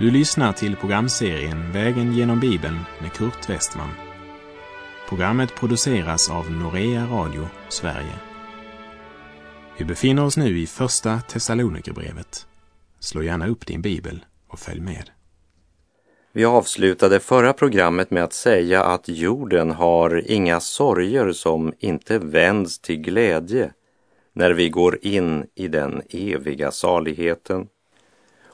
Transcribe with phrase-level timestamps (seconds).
[0.00, 3.88] Du lyssnar till programserien Vägen genom Bibeln med Kurt Westman.
[5.08, 8.14] Programmet produceras av Norea Radio Sverige.
[9.78, 12.46] Vi befinner oss nu i Första Thessalonikerbrevet.
[13.00, 15.10] Slå gärna upp din bibel och följ med.
[16.32, 22.78] Vi avslutade förra programmet med att säga att jorden har inga sorger som inte vänds
[22.78, 23.72] till glädje
[24.32, 27.66] när vi går in i den eviga saligheten.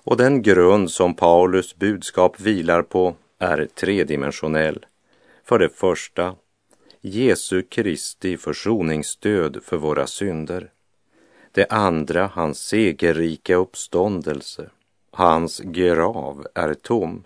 [0.06, 4.86] Och den grund som Paulus budskap vilar på är tredimensionell.
[5.44, 6.34] För det första,
[7.00, 10.70] Jesu Kristi försoningsstöd för våra synder.
[11.52, 14.70] Det andra, hans segerrika uppståndelse.
[15.10, 17.24] Hans grav är tom.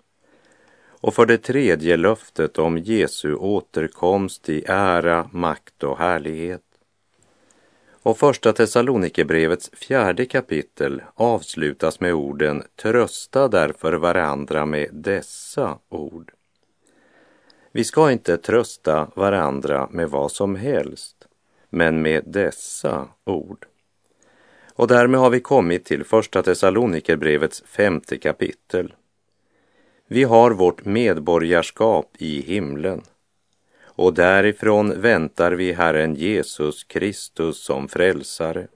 [0.87, 6.70] Och för det tredje löftet om Jesu återkomst i ära, makt och härlighet.
[8.03, 16.31] Och första Thessalonikerbrevets fjärde kapitel avslutas med orden Trösta därför varandra med dessa ord.
[17.71, 21.27] Vi ska inte trösta varandra med vad som helst,
[21.69, 23.65] men med dessa ord.
[24.73, 28.93] Och därmed har vi kommit till första Thessalonikerbrevets femte kapitel.
[30.07, 33.01] Vi har vårt medborgarskap i himlen
[33.95, 38.67] och därifrån väntar vi Herren Jesus Kristus som frälsare.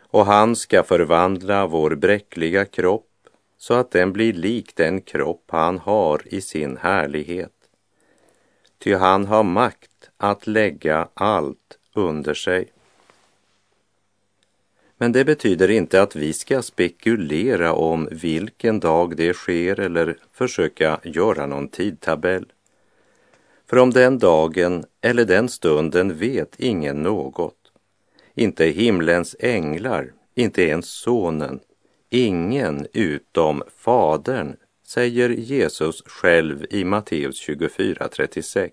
[0.00, 3.10] Och han ska förvandla vår bräckliga kropp
[3.58, 7.52] så att den blir lik den kropp han har i sin härlighet.
[8.78, 12.72] Ty han har makt att lägga allt under sig.
[14.96, 21.00] Men det betyder inte att vi ska spekulera om vilken dag det sker eller försöka
[21.02, 22.46] göra någon tidtabell.
[23.74, 27.72] För om den dagen eller den stunden vet ingen något.
[28.34, 31.60] Inte himlens änglar, inte ens sonen,
[32.10, 34.56] ingen utom Fadern,
[34.86, 38.70] säger Jesus själv i Matteus 24.36.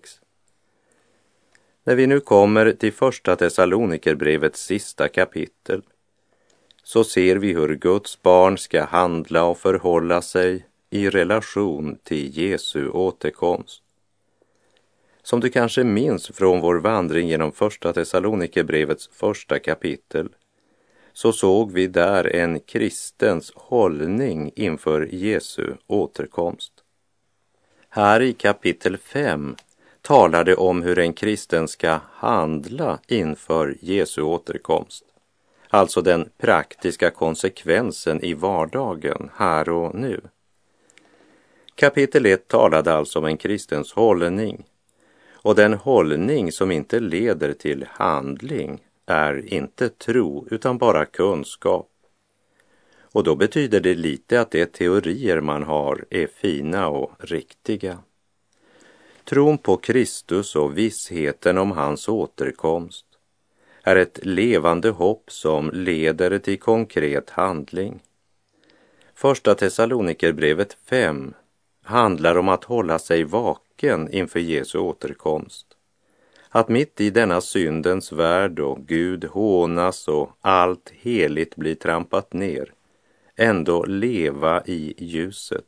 [1.84, 5.82] När vi nu kommer till första Thessalonikerbrevets sista kapitel
[6.82, 12.88] så ser vi hur Guds barn ska handla och förhålla sig i relation till Jesu
[12.88, 13.81] återkomst.
[15.22, 20.28] Som du kanske minns från vår vandring genom första Thessalonikerbrevets första kapitel
[21.12, 26.72] så såg vi där en kristens hållning inför Jesu återkomst.
[27.88, 29.56] Här i kapitel 5
[30.02, 35.04] talar det om hur en kristen ska handla inför Jesu återkomst.
[35.68, 40.20] Alltså den praktiska konsekvensen i vardagen, här och nu.
[41.74, 44.64] Kapitel 1 talade alltså om en kristens hållning
[45.42, 51.88] och den hållning som inte leder till handling är inte tro utan bara kunskap.
[53.00, 57.98] Och då betyder det lite att de teorier man har är fina och riktiga.
[59.24, 63.06] Tron på Kristus och vissheten om hans återkomst
[63.82, 68.00] är ett levande hopp som leder till konkret handling.
[69.14, 71.34] Första Thessalonikerbrevet 5
[71.82, 73.61] handlar om att hålla sig vaken
[74.10, 75.66] inför Jesu återkomst.
[76.48, 82.72] Att mitt i denna syndens värld och Gud hånas och allt heligt blir trampat ner,
[83.36, 85.64] ändå leva i ljuset.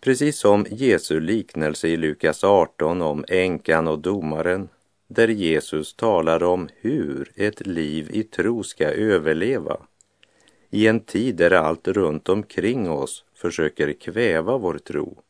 [0.00, 4.68] Precis som Jesu liknelse i Lukas 18 om änkan och domaren,
[5.08, 9.80] där Jesus talar om hur ett liv i tro ska överleva
[10.70, 15.22] i en tid där allt runt omkring oss försöker kväva vår tro,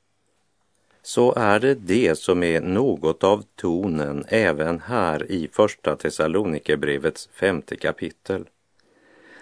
[1.02, 7.76] så är det det som är något av tonen även här i Första Thessalonikerbrevets femte
[7.76, 8.44] kapitel.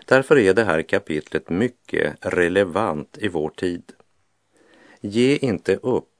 [0.04, 3.82] Därför är det här kapitlet mycket relevant i vår tid.
[5.00, 6.10] Ge inte upp,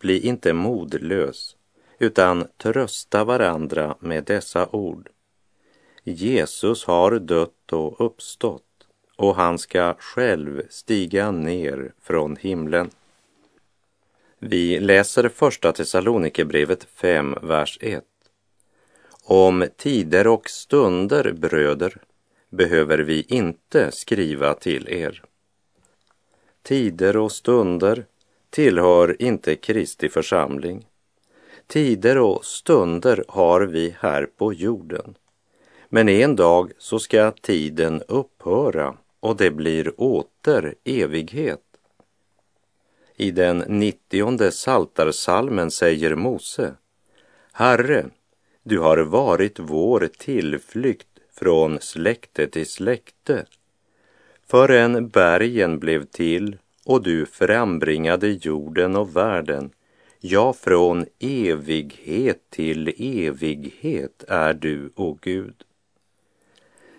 [0.00, 1.56] bli inte modlös,
[1.98, 5.08] utan trösta varandra med dessa ord.
[6.02, 8.62] Jesus har dött och uppstått
[9.16, 12.90] och han ska själv stiga ner från himlen.
[14.38, 18.04] Vi läser första Thessalonikerbrevet 5, vers 1.
[19.24, 21.96] Om tider och stunder, bröder,
[22.50, 25.22] behöver vi inte skriva till er.
[26.62, 28.04] Tider och stunder
[28.50, 30.86] tillhör inte Kristi församling.
[31.66, 35.14] Tider och stunder har vi här på jorden.
[35.88, 41.63] Men en dag så ska tiden upphöra och det blir åter evighet.
[43.16, 46.74] I den nittionde saltarsalmen säger Mose
[47.52, 48.06] Herre,
[48.62, 53.46] du har varit vår tillflykt från släkte till släkte
[54.46, 59.70] förrän bergen blev till och du frambringade jorden och världen.
[60.20, 65.54] Ja, från evighet till evighet är du, o Gud.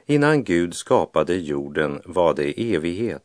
[0.05, 3.23] Innan Gud skapade jorden var det evighet.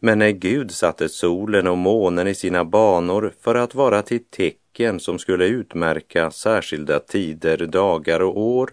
[0.00, 5.00] Men när Gud satte solen och månen i sina banor för att vara till tecken
[5.00, 8.70] som skulle utmärka särskilda tider, dagar och år,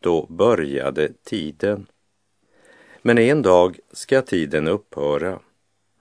[0.00, 1.86] då började tiden.
[3.02, 5.38] Men en dag ska tiden upphöra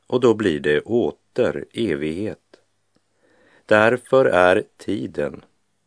[0.07, 2.37] och då blir det åter evighet.
[3.65, 5.41] Därför är tiden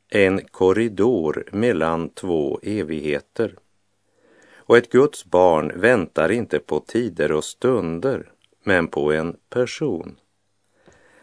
[0.09, 3.55] en korridor mellan två evigheter.
[4.57, 8.31] Och ett Guds barn väntar inte på tider och stunder,
[8.65, 10.17] men på en person.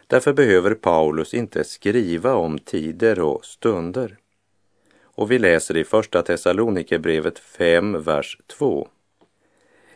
[0.06, 4.16] Därför behöver Paulus inte skriva om tider och stunder.
[5.02, 8.88] Och vi läser i Första Thessalonikerbrevet 5, vers 2.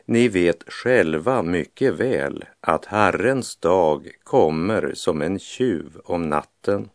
[0.05, 6.89] Ni vet själva mycket väl att Herrens dag kommer som en tjuv om natten.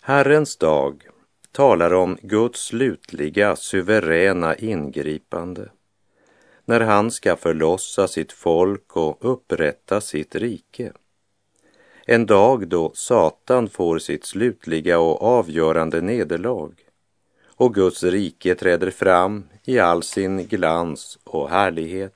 [0.00, 1.08] Herrens dag
[1.52, 5.68] talar om Guds slutliga suveräna ingripande
[6.68, 10.92] när han ska förlossa sitt folk och upprätta sitt rike.
[12.06, 16.72] En dag då Satan får sitt slutliga och avgörande nederlag
[17.56, 22.14] och Guds rike träder fram i all sin glans och härlighet.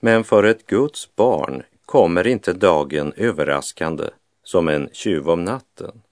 [0.00, 4.04] Men för ett Guds barn kommer inte dagen överraskande
[4.44, 6.02] som en tjuv om natten.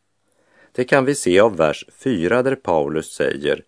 [0.72, 3.62] Det kan vi se av vers 4 där Paulus säger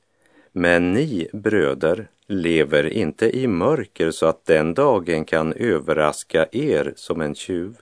[0.52, 7.20] Men ni bröder lever inte i mörker så att den dagen kan överraska er som
[7.20, 7.76] en tjuv.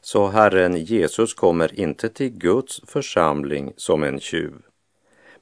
[0.00, 4.54] Så Herren Jesus kommer inte till Guds församling som en tjuv.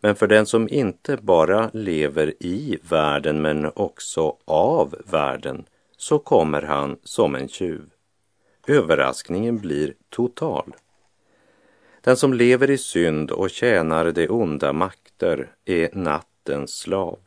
[0.00, 5.64] Men för den som inte bara lever i världen men också av världen
[5.96, 7.82] så kommer han som en tjuv.
[8.66, 10.74] Överraskningen blir total.
[12.00, 17.18] Den som lever i synd och tjänar de onda makter är nattens slav.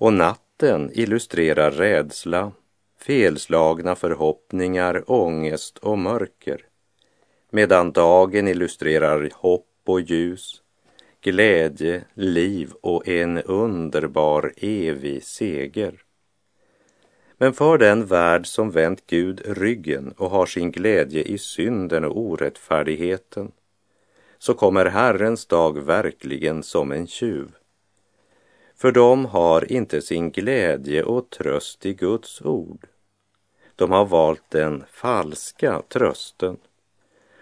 [0.00, 2.52] Och natten illustrerar rädsla,
[2.98, 6.66] felslagna förhoppningar, ångest och mörker.
[7.50, 10.62] Medan dagen illustrerar hopp och ljus,
[11.20, 16.02] glädje, liv och en underbar evig seger.
[17.36, 22.18] Men för den värld som vänt Gud ryggen och har sin glädje i synden och
[22.18, 23.52] orättfärdigheten
[24.38, 27.52] så kommer Herrens dag verkligen som en tjuv.
[28.80, 32.86] För de har inte sin glädje och tröst i Guds ord.
[33.76, 36.56] De har valt den falska trösten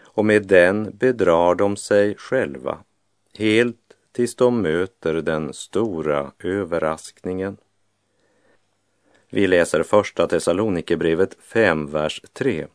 [0.00, 2.78] och med den bedrar de sig själva
[3.34, 7.56] helt tills de möter den stora överraskningen.
[9.30, 12.66] Vi läser första Thessalonikerbrevet 5, vers 3.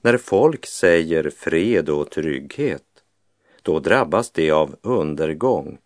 [0.00, 2.84] När folk säger fred och trygghet,
[3.62, 5.78] då drabbas de av undergång,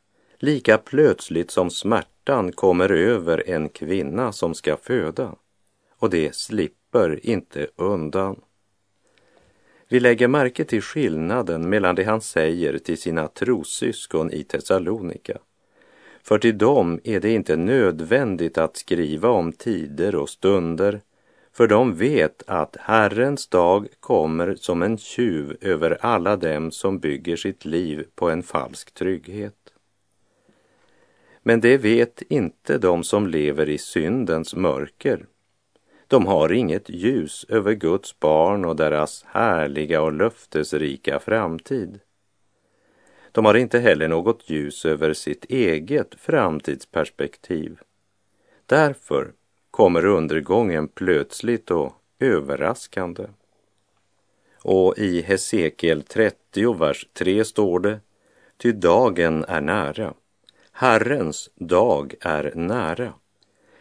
[0.42, 5.34] lika plötsligt som smärtan kommer över en kvinna som ska föda,
[5.98, 8.40] och det slipper inte undan.
[9.88, 15.38] Vi lägger märke till skillnaden mellan det han säger till sina trossyskon i Thessalonika.
[16.22, 21.00] För till dem är det inte nödvändigt att skriva om tider och stunder,
[21.52, 27.36] för de vet att Herrens dag kommer som en tjuv över alla dem som bygger
[27.36, 29.59] sitt liv på en falsk trygghet.
[31.42, 35.26] Men det vet inte de som lever i syndens mörker
[36.10, 42.00] de har inget ljus över Guds barn och deras härliga och löftesrika framtid.
[43.32, 47.78] De har inte heller något ljus över sitt eget framtidsperspektiv.
[48.66, 49.32] Därför
[49.70, 53.26] kommer undergången plötsligt och överraskande.
[54.62, 58.00] Och i Hesekiel 30, vers 3 står det,
[58.56, 60.14] ty dagen är nära,
[60.80, 63.12] Herrens dag är nära.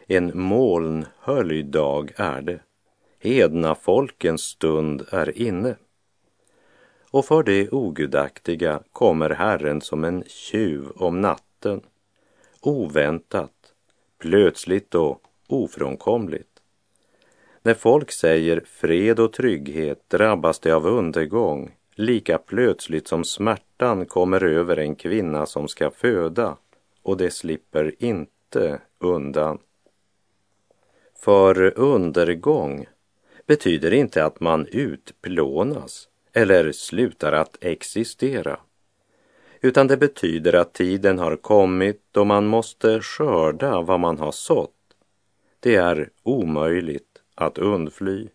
[0.06, 2.60] En molnhöljd dag är det.
[3.18, 5.76] Hedna folkens stund är inne.
[7.10, 11.80] Och för det ogudaktiga kommer Herren som en tjuv om natten,
[12.60, 13.72] oväntat,
[14.18, 16.62] plötsligt och ofrånkomligt.
[17.62, 24.44] När folk säger fred och trygghet drabbas de av undergång lika plötsligt som smärtan kommer
[24.44, 26.56] över en kvinna som ska föda
[27.02, 29.58] och det slipper inte undan.
[31.18, 32.86] För undergång
[33.46, 38.60] betyder inte att man utplånas eller slutar att existera,
[39.60, 44.74] utan det betyder att tiden har kommit då man måste skörda vad man har sått.
[45.60, 48.28] Det är omöjligt att undfly.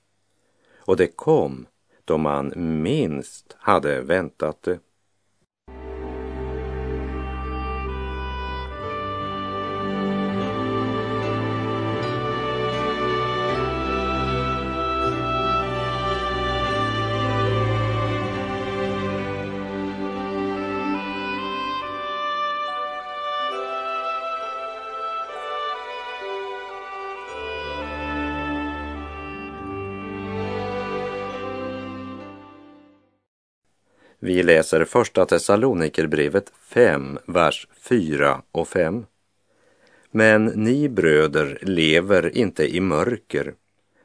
[0.77, 1.67] Och det kom
[2.05, 4.79] då man minst hade väntat det.
[34.25, 39.05] Vi läser första Thessalonikerbrevet 5, vers 4 och 5.
[40.11, 43.53] Men ni bröder lever inte i mörker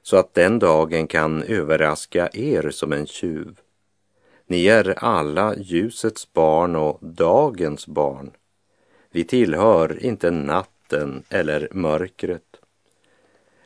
[0.03, 3.61] så att den dagen kan överraska er som en tjuv.
[4.47, 8.31] Ni är alla ljusets barn och dagens barn.
[9.11, 12.57] Vi tillhör inte natten eller mörkret.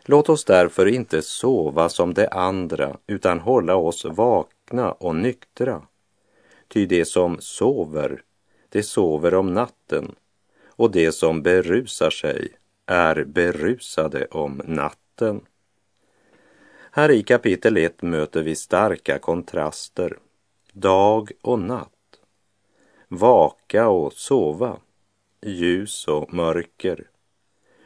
[0.05, 5.83] Låt oss därför inte sova som de andra utan hålla oss vakna och nyktra.
[6.69, 8.23] Ty det som sover,
[8.69, 10.15] det sover om natten
[10.67, 12.49] och det som berusar sig
[12.87, 15.41] är berusade om natten.
[16.91, 20.19] Här i kapitel 1 möter vi starka kontraster,
[20.73, 22.21] dag och natt,
[23.09, 24.77] vaka och sova,
[25.43, 27.11] ljus och mörker,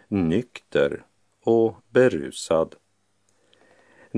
[0.08, 1.02] nykter
[1.44, 2.75] och berusad.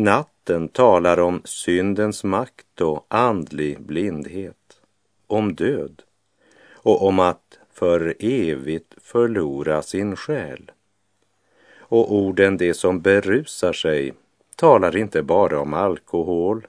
[0.03, 4.81] Natten talar om syndens makt och andlig blindhet,
[5.27, 6.03] om död
[6.73, 10.71] och om att för evigt förlora sin själ.
[11.79, 14.13] Och orden det som berusar sig
[14.57, 16.67] talar inte bara om alkohol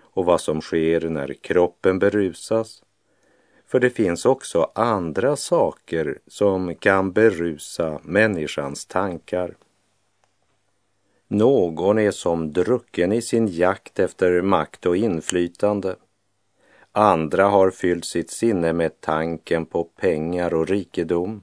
[0.00, 2.82] och vad som sker när kroppen berusas,
[3.66, 9.54] för det finns också andra saker som kan berusa människans tankar.
[11.34, 15.96] Någon är som drucken i sin jakt efter makt och inflytande.
[16.92, 21.42] Andra har fyllt sitt sinne med tanken på pengar och rikedom.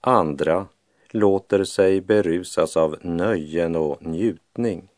[0.00, 0.66] Andra
[1.08, 4.88] låter sig berusas av nöjen och njutning.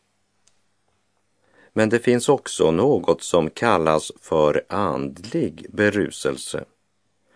[1.73, 6.65] Men det finns också något som kallas för andlig beruselse.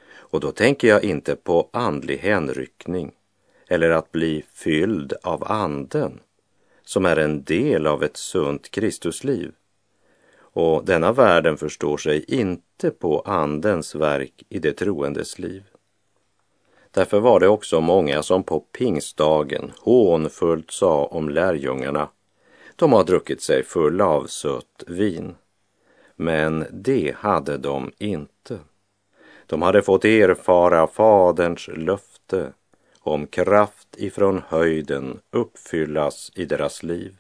[0.10, 3.12] Och då tänker jag inte på andlig hänryckning
[3.68, 6.20] eller att bli fylld av anden
[6.88, 9.52] som är en del av ett sunt Kristusliv.
[10.40, 15.64] Och denna världen förstår sig inte på Andens verk i det troendes liv.
[16.92, 22.10] Därför var det också många som på pingstdagen hånfullt sa om lärjungarna,
[22.76, 25.36] de har druckit sig fulla av sött vin.
[26.16, 28.60] Men det hade de inte.
[29.46, 32.54] De hade fått erfara Faderns löfte
[33.08, 37.14] om kraft ifrån höjden uppfyllas i deras liv.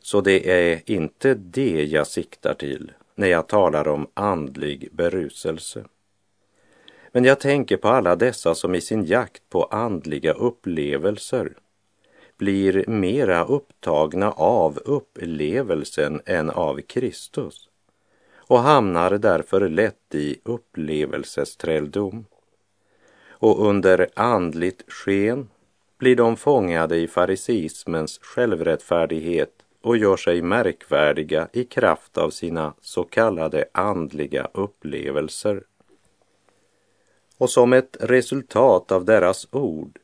[0.00, 5.84] Så det är inte det jag siktar till när jag talar om andlig beruselse.
[7.12, 11.52] Men jag tänker på alla dessa som i sin jakt på andliga upplevelser
[12.36, 17.68] blir mera upptagna av upplevelsen än av Kristus
[18.36, 22.24] och hamnar därför lätt i upplevelsesträldom
[23.40, 25.48] och under andligt sken
[25.98, 33.04] blir de fångade i fariseismens självrättfärdighet och gör sig märkvärdiga i kraft av sina så
[33.04, 35.62] kallade andliga upplevelser.
[37.38, 39.98] Och som ett resultat av deras ord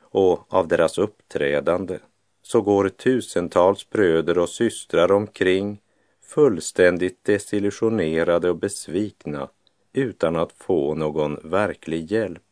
[0.00, 1.98] och av deras uppträdande
[2.42, 5.80] så går tusentals bröder och systrar omkring
[6.22, 9.48] fullständigt desillusionerade och besvikna
[9.92, 12.42] utan att få någon verklig hjälp.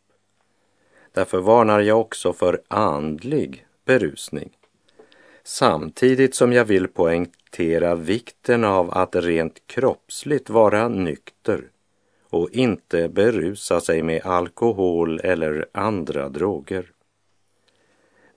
[1.13, 4.51] Därför varnar jag också för andlig berusning.
[5.43, 11.65] Samtidigt som jag vill poängtera vikten av att rent kroppsligt vara nykter
[12.31, 16.93] och inte berusa sig med alkohol eller andra droger.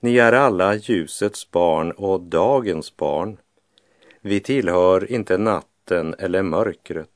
[0.00, 3.36] Ni är alla ljusets barn och dagens barn.
[4.20, 7.08] Vi tillhör inte natten eller mörkret.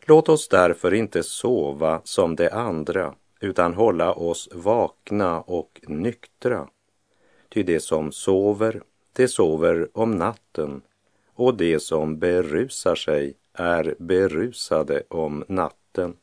[0.00, 6.68] Låt oss därför inte sova som de andra utan hålla oss vakna och nyktra.
[7.48, 10.82] Ty det som sover, det sover om natten
[11.34, 16.16] och det som berusar sig är berusade om natten.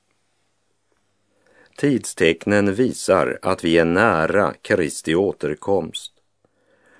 [1.78, 6.14] Tidstecknen visar att vi är nära Kristi återkomst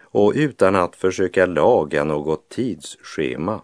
[0.02, 3.62] och utan att försöka laga något tidsschema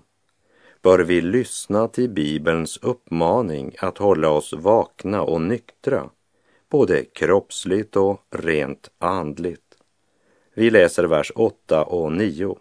[0.81, 6.09] bör vi lyssna till Bibelns uppmaning att hålla oss vakna och nyktra
[6.69, 9.61] både kroppsligt och rent andligt.
[10.53, 12.57] Vi läser vers 8 och 9.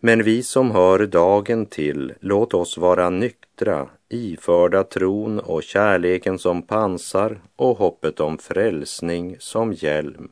[0.00, 6.62] Men vi som hör dagen till, låt oss vara nyktra, iförda tron och kärleken som
[6.62, 10.30] pansar och hoppet om frälsning som hjälm.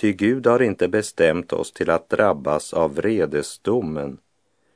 [0.00, 4.18] Ty Gud har inte bestämt oss till att drabbas av vredesdomen,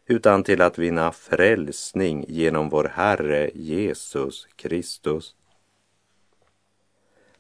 [0.07, 5.35] utan till att vinna frälsning genom vår Herre Jesus Kristus.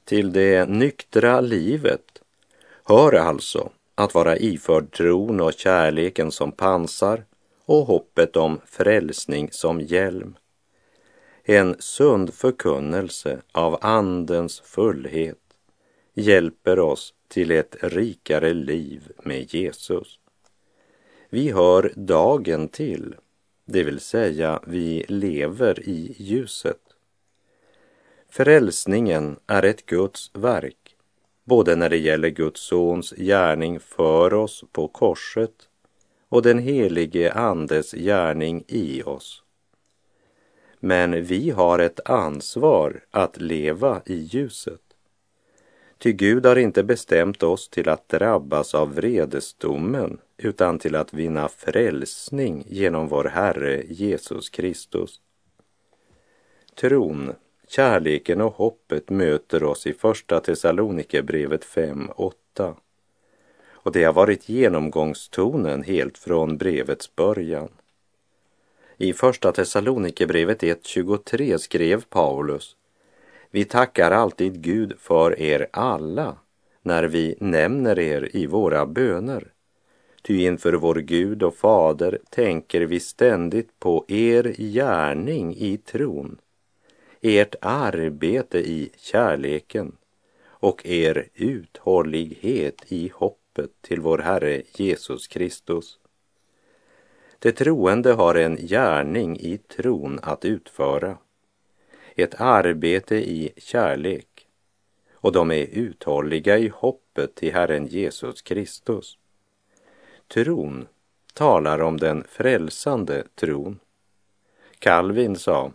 [0.05, 2.23] Till det nyktra livet
[2.85, 7.25] hör alltså att vara iförd tron och kärleken som pansar
[7.65, 10.37] och hoppet om frälsning som hjälm.
[11.43, 15.39] En sund förkunnelse av Andens fullhet
[16.15, 20.19] hjälper oss till ett rikare liv med Jesus.
[21.29, 23.15] Vi hör dagen till,
[23.65, 26.94] det vill säga vi lever i ljuset.
[28.37, 30.97] Frälsningen är ett Guds verk,
[31.45, 35.69] både när det gäller Guds sons gärning för oss på korset
[36.29, 39.43] och den helige Andes gärning i oss.
[40.81, 44.83] Men vi har ett ansvar att leva i ljuset.
[45.99, 51.49] Ty Gud har inte bestämt oss till att drabbas av vredesdomen utan till att vinna
[51.49, 55.21] frälsning genom vår Herre Jesus Kristus.
[56.75, 57.33] Tron,
[57.69, 62.75] kärleken och hoppet möter oss i Första Thessalonikerbrevet 5.8.
[63.71, 67.69] Och det har varit genomgångstonen helt från brevets början.
[68.97, 72.77] I Första Thessalonikerbrevet 1.23 skrev Paulus
[73.55, 76.37] vi tackar alltid Gud för er alla
[76.83, 79.53] när vi nämner er i våra böner.
[80.23, 86.39] Ty inför vår Gud och Fader tänker vi ständigt på er gärning i tron,
[87.27, 89.97] ert arbete i kärleken
[90.47, 95.99] och er uthållighet i hoppet till vår Herre Jesus Kristus.
[97.39, 101.19] Det troende har en gärning i tron att utföra
[102.17, 104.47] ett arbete i kärlek
[105.13, 109.19] och de är uthålliga i hoppet till Herren Jesus Kristus.
[110.29, 110.87] Tron
[111.35, 113.79] talar om den frälsande tron.
[114.79, 115.73] Calvin sa,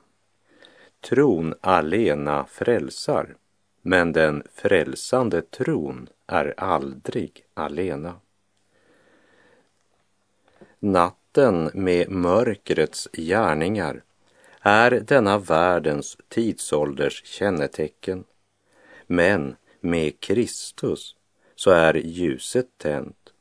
[1.02, 3.36] tron alena frälsar,
[3.82, 8.16] men den frälsande tron är aldrig alena.
[10.80, 14.04] Natten med mörkrets gärningar
[14.62, 18.24] är denna världens tidsålders kännetecken.
[19.08, 21.16] Men med Kristus
[21.56, 23.34] så är ljuset tänt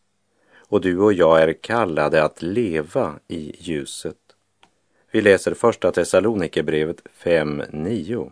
[0.68, 4.27] och du och jag är kallade att leva i ljuset.
[5.10, 8.30] Vi läser första Thessalonikerbrevet 5.9.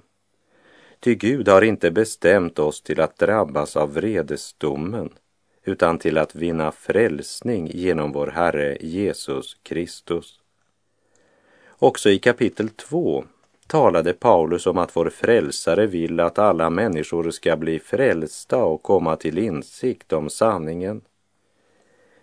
[1.01, 5.11] Ty Gud har inte bestämt oss till att drabbas av vredesdomen
[5.65, 10.41] utan till att vinna frälsning genom vår Herre Jesus Kristus.
[11.69, 13.25] Också i kapitel 2
[13.67, 19.17] talade Paulus om att vår frälsare vill att alla människor ska bli frälsta och komma
[19.17, 21.01] till insikt om sanningen.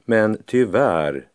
[0.05, 1.27] Men tyvärr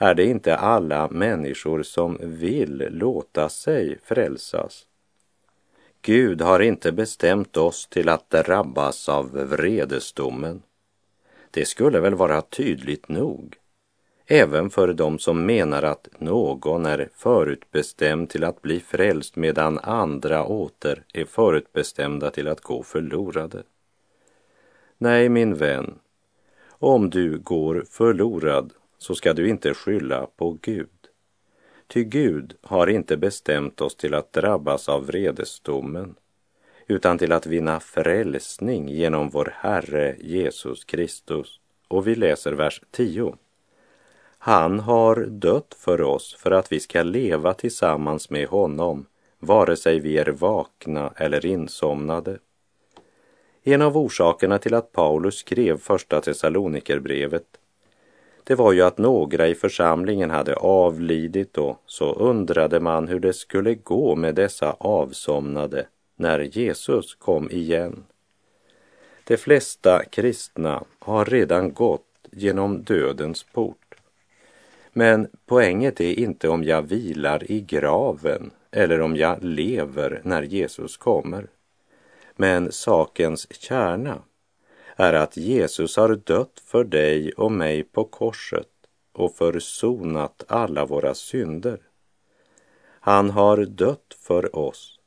[0.00, 4.86] är det inte alla människor som vill låta sig frälsas.
[6.02, 10.62] Gud har inte bestämt oss till att drabbas av vredesdomen.
[11.50, 13.60] Det skulle väl vara tydligt nog
[14.32, 20.44] även för dem som menar att någon är förutbestämd till att bli frälst medan andra
[20.44, 23.62] åter är förutbestämda till att gå förlorade.
[24.98, 25.98] Nej, min vän,
[26.68, 30.88] om du går förlorad så ska du inte skylla på Gud.
[31.86, 36.14] Ty Gud har inte bestämt oss till att drabbas av vredesdomen
[36.86, 41.60] utan till att vinna frälsning genom vår Herre Jesus Kristus.
[41.88, 43.36] Och vi läser vers 10.
[44.38, 49.06] Han har dött för oss för att vi ska leva tillsammans med honom,
[49.38, 52.38] vare sig vi är vakna eller insomnade.
[53.62, 57.59] En av orsakerna till att Paulus skrev första Thessalonikerbrevet
[58.50, 63.32] det var ju att några i församlingen hade avlidit och så undrade man hur det
[63.32, 65.86] skulle gå med dessa avsomnade
[66.16, 68.04] när Jesus kom igen.
[69.24, 73.94] De flesta kristna har redan gått genom dödens port.
[74.92, 80.96] Men poänget är inte om jag vilar i graven eller om jag lever när Jesus
[80.96, 81.46] kommer.
[82.36, 84.18] Men sakens kärna
[85.00, 88.68] är att Jesus har dött för dig och mig på korset
[89.12, 91.80] och försonat alla våra synder.
[93.00, 95.00] Han har dött för oss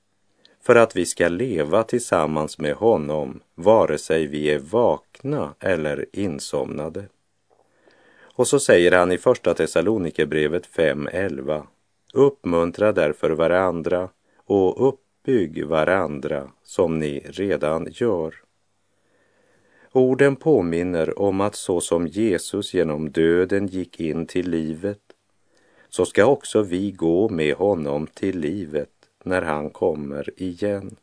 [0.62, 7.06] för att vi ska leva tillsammans med honom vare sig vi är vakna eller insomnade.
[8.36, 11.64] Och så säger han i Första Thessalonikerbrevet 5.11
[12.14, 14.10] Uppmuntra därför varandra
[14.46, 18.34] och uppbygg varandra som ni redan gör.
[19.96, 25.00] Orden påminner om att så som Jesus genom döden gick in till livet,
[25.90, 28.90] så ska också vi gå med honom till livet
[29.24, 30.96] när han kommer igen.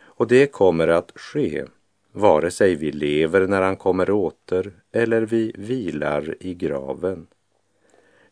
[0.00, 1.64] Och det kommer att ske
[2.12, 7.26] vare sig vi lever när han kommer åter eller vi vilar i graven.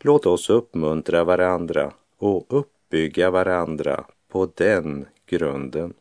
[0.00, 5.94] Låt oss uppmuntra varandra och uppbygga varandra på den grunden.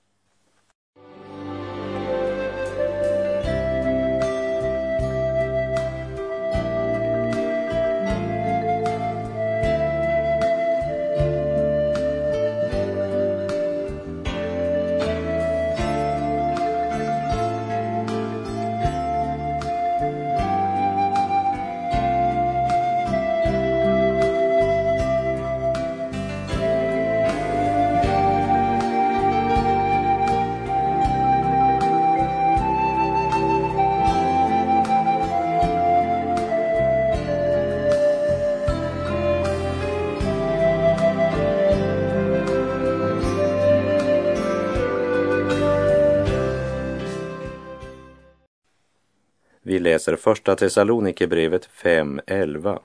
[49.75, 52.79] Vi läser första Thessalonikerbrevet 5.11.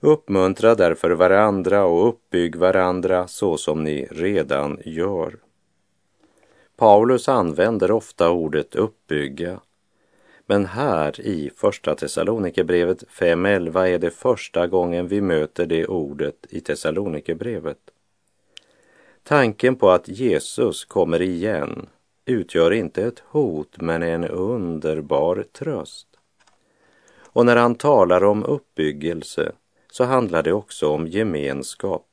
[0.00, 5.36] Uppmuntra därför varandra och uppbygg varandra så som ni redan gör.
[6.76, 9.60] Paulus använder ofta ordet uppbygga,
[10.46, 16.60] men här i Första Thessalonikerbrevet 5.11 är det första gången vi möter det ordet i
[16.60, 17.78] Thessalonikerbrevet.
[19.22, 21.88] Tanken på att Jesus kommer igen
[22.24, 26.08] utgör inte ett hot men en underbar tröst.
[27.14, 29.52] Och när han talar om uppbyggelse
[29.90, 32.06] så handlar det också om gemenskap,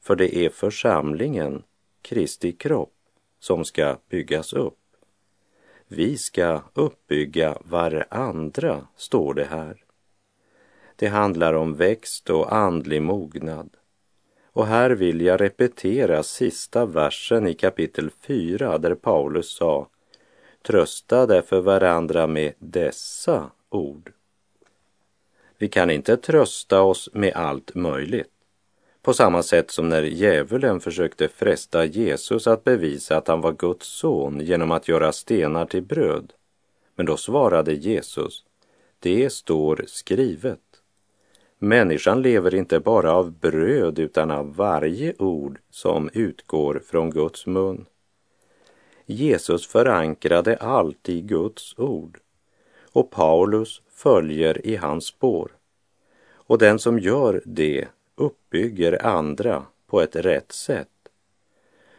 [0.00, 1.62] för det är församlingen,
[2.02, 2.94] Kristi kropp,
[3.38, 4.78] som ska byggas upp.
[5.88, 9.84] Vi ska uppbygga varandra, står det här.
[10.96, 13.70] Det handlar om växt och andlig mognad.
[14.54, 19.88] Och här vill jag repetera sista versen i kapitel 4 där Paulus sa
[20.62, 24.12] Trösta därför varandra med dessa ord.
[25.58, 28.30] Vi kan inte trösta oss med allt möjligt.
[29.02, 33.86] På samma sätt som när djävulen försökte fresta Jesus att bevisa att han var Guds
[33.86, 36.32] son genom att göra stenar till bröd.
[36.96, 38.44] Men då svarade Jesus,
[38.98, 40.73] det står skrivet.
[41.64, 47.86] Människan lever inte bara av bröd utan av varje ord som utgår från Guds mun.
[49.06, 52.18] Jesus förankrade allt i Guds ord
[52.92, 55.52] och Paulus följer i hans spår.
[56.32, 60.88] Och den som gör det uppbygger andra på ett rätt sätt.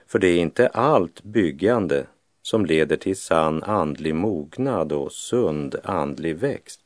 [0.08, 2.06] För det är inte allt byggande
[2.42, 6.85] som leder till sann andlig mognad och sund andlig växt.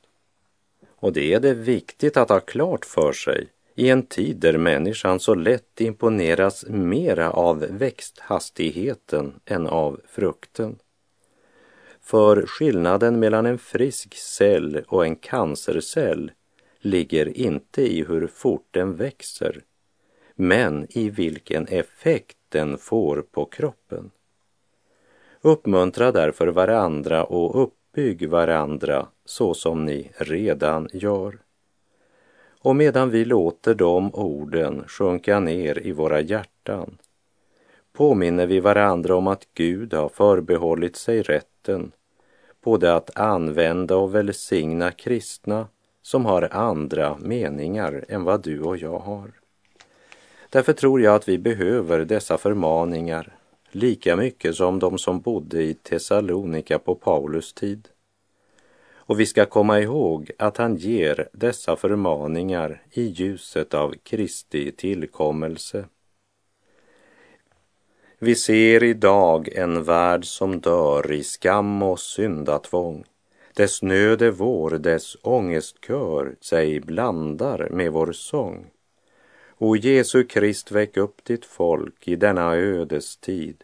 [0.99, 5.19] Och det är det viktigt att ha klart för sig i en tid där människan
[5.19, 10.79] så lätt imponeras mera av växthastigheten än av frukten.
[12.01, 16.31] För skillnaden mellan en frisk cell och en cancercell
[16.79, 19.61] ligger inte i hur fort den växer,
[20.35, 24.11] men i vilken effekt den får på kroppen.
[25.41, 27.55] Uppmuntra därför varandra och
[27.99, 31.37] uppbygg varandra så som ni redan gör.
[32.61, 36.97] Och medan vi låter de orden sjunka ner i våra hjärtan
[37.93, 41.91] påminner vi varandra om att Gud har förbehållit sig rätten
[42.63, 45.67] både att använda och välsigna kristna
[46.01, 49.31] som har andra meningar än vad du och jag har.
[50.49, 53.38] Därför tror jag att vi behöver dessa förmaningar
[53.71, 57.87] lika mycket som de som bodde i Thessalonika på Paulus tid.
[58.95, 65.85] Och vi ska komma ihåg att han ger dessa förmaningar i ljuset av Kristi tillkommelse.
[68.19, 73.03] Vi ser idag en värld som dör i skam och syndatvång.
[73.53, 78.65] Dess nöd är vår, dess ångestkör sig blandar med vår sång.
[79.61, 83.63] O Jesu Krist, väck upp ditt folk i denna ödestid.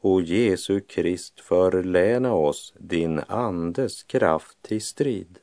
[0.00, 5.38] O Jesu Krist, förläna oss din andes kraft till strid.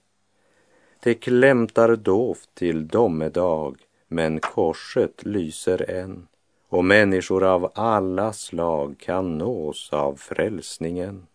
[1.03, 3.75] Det klämtar dovt till domedag,
[4.07, 6.27] men korset lyser än
[6.69, 11.27] och människor av alla slag kan nås av frälsningen.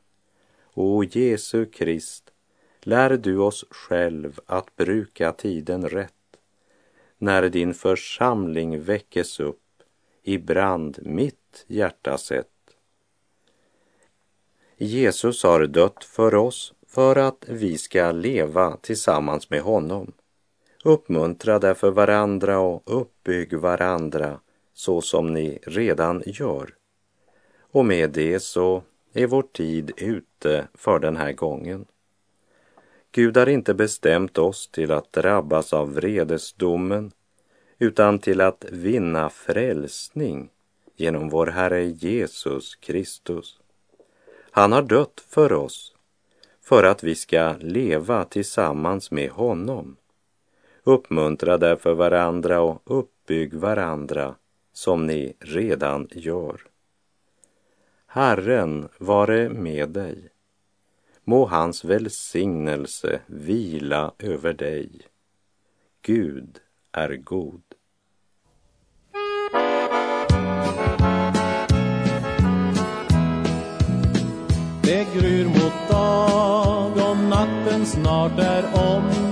[0.74, 2.32] O Jesu Krist,
[2.80, 6.14] lär du oss själv att bruka tiden rätt
[7.22, 9.82] när din församling väckes upp
[10.22, 12.46] i brand mitt hjärta sett.
[14.76, 20.12] Jesus har dött för oss för att vi ska leva tillsammans med honom.
[20.84, 24.40] Uppmuntra därför varandra och uppbygg varandra
[24.72, 26.74] så som ni redan gör.
[27.60, 28.82] Och med det så
[29.12, 31.86] är vår tid ute för den här gången.
[33.12, 37.12] Gud har inte bestämt oss till att drabbas av vredesdomen
[37.78, 40.50] utan till att vinna frälsning
[40.96, 43.60] genom vår Herre Jesus Kristus.
[44.50, 45.94] Han har dött för oss
[46.60, 49.96] för att vi ska leva tillsammans med honom.
[50.84, 54.34] Uppmuntra därför varandra och uppbygg varandra
[54.72, 56.60] som ni redan gör.
[58.06, 60.28] Herren vare med dig.
[61.24, 64.90] Må hans välsignelse vila över dig.
[66.02, 66.58] Gud
[66.92, 67.62] är god.
[74.82, 79.31] Det gryr mot dag och natten snart är om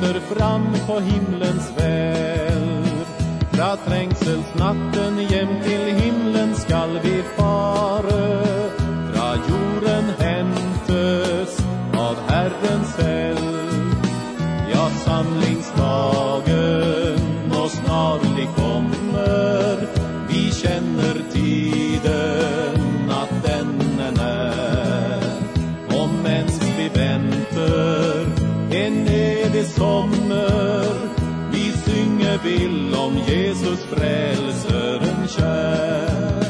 [0.00, 2.84] åter fram på himlens väl.
[3.52, 5.39] Fra trängselsnatten igen
[32.44, 36.44] vill om Jesus frälsaren kär.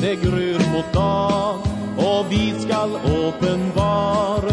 [0.00, 1.58] Det gryr mot dag
[1.96, 4.48] och vi skall uppenbaras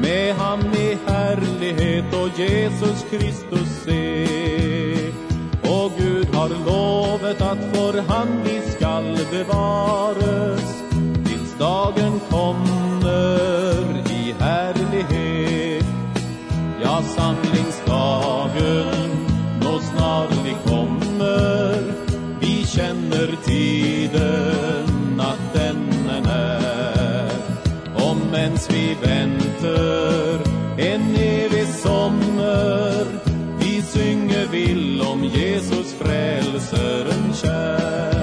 [0.00, 4.26] med han i härlighet och Jesus Kristus se.
[5.62, 10.82] Och Gud har lovet att för han vi skall bevaras
[11.24, 14.77] tills dagen kommer i härlighet.
[23.44, 27.30] tiden natten är när.
[28.10, 30.40] Om ens vi väntar
[30.78, 33.06] en evig sommar.
[33.60, 38.17] Vi synger vill om Jesus frälsaren kär.